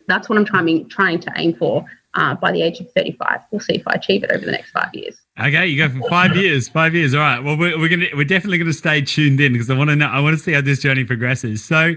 [0.07, 1.83] That's what I'm trying, trying to aim for
[2.15, 3.41] uh, by the age of 35.
[3.51, 5.15] We'll see if I achieve it over the next five years.
[5.39, 6.69] Okay, you go for five years.
[6.69, 7.13] Five years.
[7.13, 7.43] All right.
[7.43, 9.95] Well, we're, we're gonna we're definitely going to stay tuned in because I want to
[9.95, 10.07] know.
[10.07, 11.63] I want to see how this journey progresses.
[11.63, 11.93] So,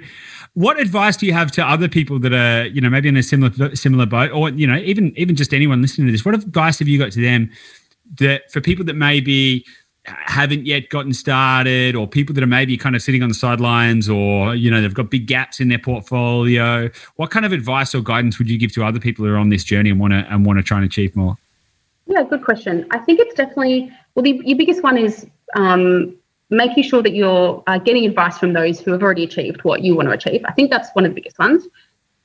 [0.54, 3.22] what advice do you have to other people that are you know maybe in a
[3.22, 6.24] similar similar boat, or you know even even just anyone listening to this?
[6.24, 7.50] What advice have you got to them
[8.18, 9.64] that for people that maybe
[10.26, 14.08] haven't yet gotten started or people that are maybe kind of sitting on the sidelines
[14.08, 18.00] or you know they've got big gaps in their portfolio what kind of advice or
[18.00, 20.26] guidance would you give to other people who are on this journey and want to
[20.30, 21.36] and want to try and achieve more?
[22.06, 22.86] Yeah good question.
[22.90, 26.16] I think it's definitely well the your biggest one is um,
[26.50, 29.94] making sure that you're uh, getting advice from those who have already achieved what you
[29.94, 30.42] want to achieve.
[30.46, 31.66] I think that's one of the biggest ones.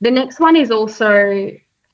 [0.02, 1.52] The next one is also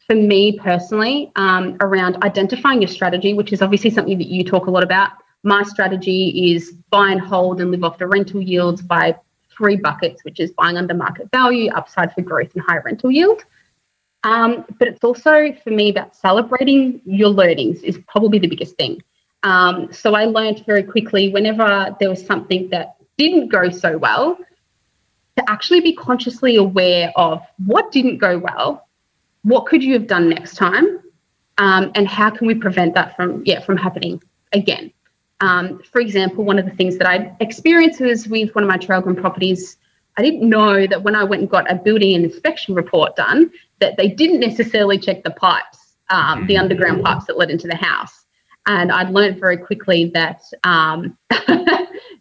[0.09, 4.65] for me personally um, around identifying your strategy which is obviously something that you talk
[4.65, 5.11] a lot about
[5.43, 9.15] my strategy is buy and hold and live off the rental yields by
[9.55, 13.43] three buckets, which is buying under market value, upside for growth, and high rental yield.
[14.23, 19.01] Um, but it's also for me about celebrating your learnings is probably the biggest thing.
[19.43, 24.37] Um, so I learned very quickly whenever there was something that didn't go so well,
[25.37, 28.87] to actually be consciously aware of what didn't go well,
[29.43, 30.99] what could you have done next time,
[31.57, 34.21] um, and how can we prevent that from yeah from happening
[34.51, 34.91] again.
[35.41, 38.77] Um, for example, one of the things that I experienced was with one of my
[38.77, 39.77] Traralgon properties.
[40.17, 43.95] I didn't know that when I went and got a building inspection report done, that
[43.97, 48.25] they didn't necessarily check the pipes, um, the underground pipes that led into the house.
[48.65, 51.17] And I'd learned very quickly that um,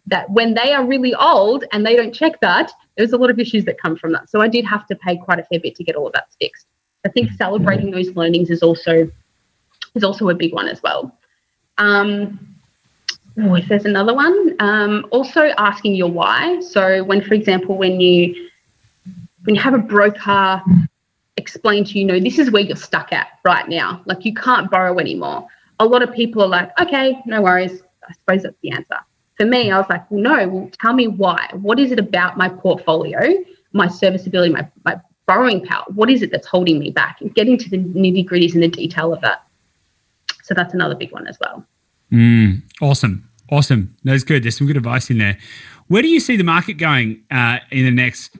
[0.07, 3.39] that when they are really old and they don't check that, there's a lot of
[3.39, 4.29] issues that come from that.
[4.29, 6.29] So I did have to pay quite a fair bit to get all of that
[6.39, 6.67] fixed.
[7.05, 9.09] I think celebrating those learnings is also
[9.95, 11.17] is also a big one as well.
[11.77, 12.58] Um,
[13.41, 16.59] oh, there's another one, um, also asking your why.
[16.61, 18.49] So when, for example, when you
[19.43, 20.61] when you have a broker
[21.39, 24.01] explain to you, know, this is where you're stuck at right now.
[24.05, 25.47] Like you can't borrow anymore.
[25.79, 27.81] A lot of people are like, okay, no worries.
[28.07, 28.97] I suppose that's the answer.
[29.37, 31.49] For me, I was like, well, no, well, tell me why.
[31.53, 35.85] What is it about my portfolio, my serviceability, my, my borrowing power?
[35.95, 37.21] What is it that's holding me back?
[37.21, 39.43] And getting to the nitty gritties and the detail of that.
[40.43, 41.65] So that's another big one as well.
[42.11, 43.28] Mm, awesome.
[43.51, 43.95] Awesome.
[44.03, 44.43] That's good.
[44.43, 45.37] There's some good advice in there.
[45.87, 48.37] Where do you see the market going uh, in the next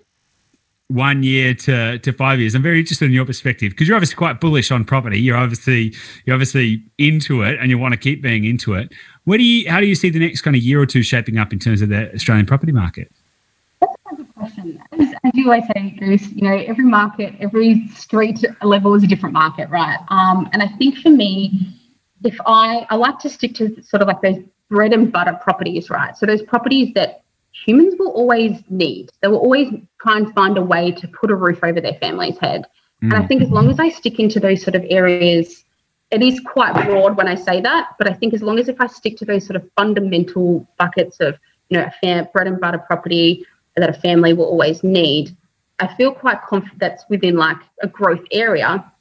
[0.87, 2.53] one year to, to five years?
[2.53, 5.19] I'm very interested in your perspective because you're obviously quite bullish on property.
[5.19, 5.95] You're obviously
[6.25, 8.91] you're obviously into it and you want to keep being into it.
[9.23, 11.37] Where do you how do you see the next kind of year or two shaping
[11.39, 13.11] up in terms of the Australian property market?
[13.81, 14.83] That's a good question.
[14.91, 19.07] As, as you always say, Goose, you know, every market, every street level is a
[19.07, 19.97] different market, right?
[20.09, 21.75] Um, and I think for me,
[22.23, 25.89] if I I like to stick to sort of like those bread and butter properties,
[25.89, 26.15] right?
[26.17, 29.09] So those properties that humans will always need.
[29.21, 32.37] They will always try and find a way to put a roof over their family's
[32.37, 32.65] head.
[33.03, 33.13] Mm.
[33.13, 35.63] And I think as long as I stick into those sort of areas,
[36.11, 38.79] it is quite broad when I say that, but I think as long as if
[38.81, 41.37] I stick to those sort of fundamental buckets of,
[41.69, 45.35] you know, a fam- bread and butter property that a family will always need,
[45.79, 48.91] I feel quite confident that's within like a growth area.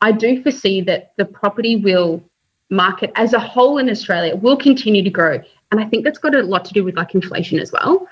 [0.00, 2.22] I do foresee that the property will
[2.70, 5.40] market as a whole in Australia will continue to grow.
[5.70, 8.06] And I think that's got a lot to do with like inflation as well.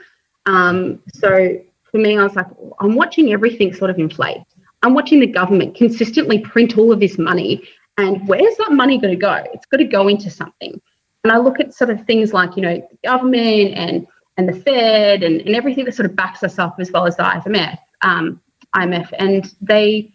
[0.47, 1.59] Um, so
[1.91, 2.47] for me, I was like,
[2.81, 4.43] I'm watching everything sort of inflate.
[4.83, 7.63] I'm watching the government consistently print all of this money.
[7.99, 9.43] And where's that money going to go?
[9.53, 10.81] It's got to go into something.
[11.25, 14.07] And I look at sort of things like, you know, the government and
[14.39, 17.17] and the Fed and, and everything that sort of backs us up as well as
[17.17, 18.41] the IMF, um,
[18.77, 20.13] IMF, and they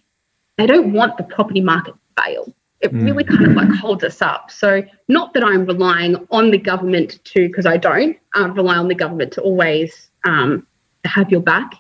[0.58, 3.06] they don't want the property market to fail it mm.
[3.06, 4.52] really kind of like holds us up.
[4.52, 8.88] So, not that I'm relying on the government to, because I don't um, rely on
[8.88, 10.66] the government to always um,
[11.06, 11.74] have your back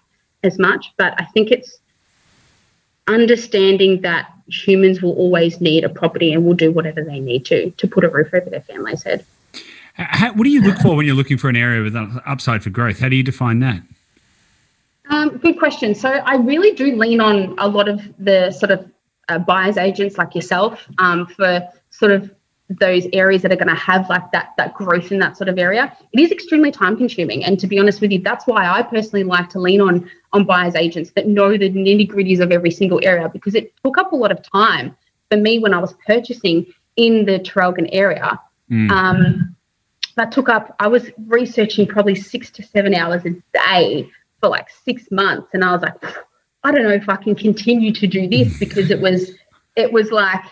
[0.43, 1.79] as much, but I think it's
[3.07, 7.71] understanding that humans will always need a property and will do whatever they need to
[7.71, 9.25] to put a roof over their family's head.
[9.93, 12.63] How, what do you look for when you're looking for an area with an upside
[12.63, 12.99] for growth?
[12.99, 13.81] How do you define that?
[15.09, 15.93] Um, good question.
[15.93, 18.89] So I really do lean on a lot of the sort of
[19.29, 22.31] uh, buyers agents like yourself um, for sort of
[22.79, 25.57] those areas that are going to have like that that growth in that sort of
[25.57, 28.81] area it is extremely time consuming and to be honest with you that's why i
[28.81, 32.71] personally like to lean on on buyers agents that know the nitty gritties of every
[32.71, 34.95] single area because it took up a lot of time
[35.29, 36.65] for me when i was purchasing
[36.95, 38.89] in the Traralgon area mm.
[38.91, 39.55] um,
[40.15, 44.09] that took up i was researching probably six to seven hours a day
[44.39, 46.01] for like six months and i was like
[46.63, 49.31] i don't know if i can continue to do this because it was
[49.75, 50.43] it was like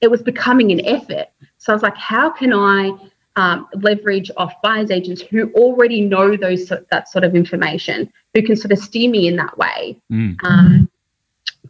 [0.00, 1.28] it was becoming an effort
[1.62, 2.90] so I was like, how can I
[3.36, 8.56] um, leverage off buyers agents who already know those that sort of information, who can
[8.56, 10.36] sort of steer me in that way mm.
[10.42, 10.90] um,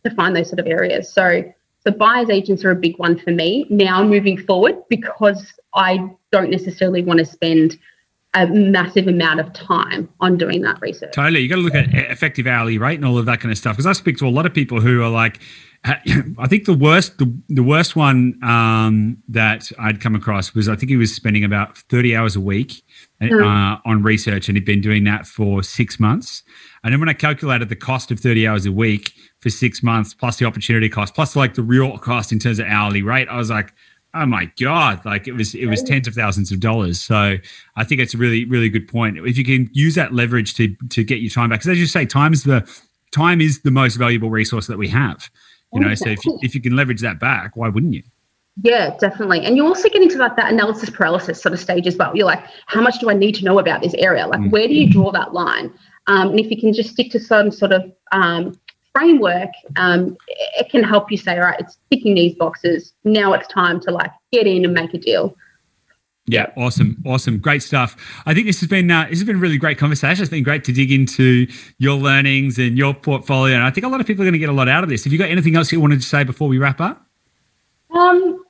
[0.02, 1.12] to find those sort of areas.
[1.12, 1.44] So
[1.84, 6.50] the buyers agents are a big one for me now moving forward because I don't
[6.50, 7.78] necessarily want to spend
[8.34, 11.12] a massive amount of time on doing that research.
[11.12, 11.40] Totally.
[11.40, 13.76] You got to look at effective hourly rate and all of that kind of stuff.
[13.76, 15.40] Because I speak to a lot of people who are like,
[15.84, 20.76] I think the worst, the, the worst one um, that I'd come across was I
[20.76, 22.82] think he was spending about 30 hours a week
[23.20, 23.80] uh, mm.
[23.84, 26.42] on research and he'd been doing that for six months.
[26.84, 30.14] And then when I calculated the cost of 30 hours a week for six months,
[30.14, 33.36] plus the opportunity cost, plus like the real cost in terms of hourly rate, I
[33.36, 33.74] was like,
[34.14, 37.36] oh my god like it was it was tens of thousands of dollars so
[37.76, 40.74] i think it's a really really good point if you can use that leverage to
[40.88, 42.66] to get your time back because as you say time is the
[43.12, 45.30] time is the most valuable resource that we have
[45.72, 48.02] you know so if you, if you can leverage that back why wouldn't you
[48.60, 49.40] yeah, definitely.
[49.44, 52.14] And you also get into like that analysis paralysis sort of stage as well.
[52.14, 54.26] You're like, how much do I need to know about this area?
[54.26, 54.50] Like, mm.
[54.50, 55.72] where do you draw that line?
[56.06, 58.58] Um, and if you can just stick to some sort of um,
[58.94, 60.16] framework, um,
[60.58, 62.92] it can help you say, all right, it's ticking these boxes.
[63.04, 65.36] Now it's time to like get in and make a deal.
[66.26, 67.96] Yeah, awesome, awesome, great stuff.
[68.26, 70.22] I think this has been uh, this has been a really great conversation.
[70.22, 73.88] It's been great to dig into your learnings and your portfolio, and I think a
[73.88, 75.02] lot of people are going to get a lot out of this.
[75.02, 77.04] Have you got anything else you wanted to say before we wrap up?
[77.90, 78.44] Um,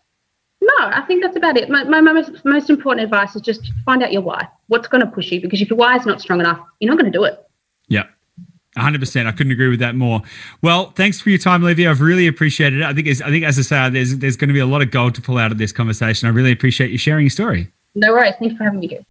[0.60, 1.70] no, I think that's about it.
[1.70, 4.46] My, my most, most important advice is just find out your why.
[4.68, 5.40] What's going to push you?
[5.40, 7.44] Because if your why is not strong enough, you're not going to do it.
[8.76, 9.26] Yeah, 100%.
[9.26, 10.22] I couldn't agree with that more.
[10.62, 11.90] Well, thanks for your time, Olivia.
[11.90, 12.84] I've really appreciated it.
[12.84, 14.90] I think, I think as I say, there's, there's going to be a lot of
[14.90, 16.26] gold to pull out of this conversation.
[16.26, 17.70] I really appreciate you sharing your story.
[17.94, 18.34] No worries.
[18.38, 19.04] Thanks for having me.